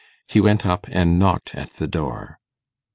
[0.27, 2.39] He went up and knocked at the door.